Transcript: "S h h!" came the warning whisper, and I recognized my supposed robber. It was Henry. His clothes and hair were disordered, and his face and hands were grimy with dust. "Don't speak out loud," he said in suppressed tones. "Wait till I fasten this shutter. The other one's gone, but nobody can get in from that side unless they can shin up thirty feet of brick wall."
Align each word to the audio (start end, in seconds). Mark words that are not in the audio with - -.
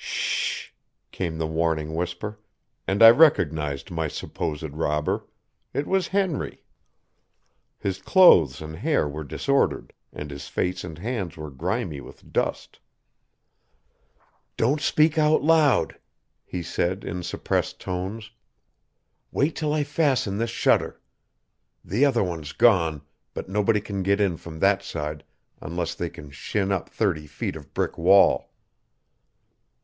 "S 0.00 0.04
h 0.04 0.70
h!" 0.70 0.74
came 1.10 1.38
the 1.38 1.46
warning 1.48 1.92
whisper, 1.92 2.38
and 2.86 3.02
I 3.02 3.10
recognized 3.10 3.90
my 3.90 4.06
supposed 4.06 4.70
robber. 4.72 5.26
It 5.74 5.88
was 5.88 6.06
Henry. 6.14 6.62
His 7.80 8.00
clothes 8.00 8.62
and 8.62 8.76
hair 8.76 9.08
were 9.08 9.24
disordered, 9.24 9.92
and 10.12 10.30
his 10.30 10.46
face 10.46 10.84
and 10.84 10.98
hands 10.98 11.36
were 11.36 11.50
grimy 11.50 12.00
with 12.00 12.32
dust. 12.32 12.78
"Don't 14.56 14.80
speak 14.80 15.18
out 15.18 15.42
loud," 15.42 15.98
he 16.44 16.62
said 16.62 17.02
in 17.02 17.24
suppressed 17.24 17.80
tones. 17.80 18.30
"Wait 19.32 19.56
till 19.56 19.72
I 19.72 19.82
fasten 19.82 20.38
this 20.38 20.48
shutter. 20.50 21.00
The 21.84 22.04
other 22.04 22.22
one's 22.22 22.52
gone, 22.52 23.02
but 23.34 23.48
nobody 23.48 23.80
can 23.80 24.04
get 24.04 24.20
in 24.20 24.36
from 24.36 24.60
that 24.60 24.84
side 24.84 25.24
unless 25.60 25.96
they 25.96 26.08
can 26.08 26.30
shin 26.30 26.70
up 26.70 26.88
thirty 26.88 27.26
feet 27.26 27.56
of 27.56 27.74
brick 27.74 27.98
wall." 27.98 28.52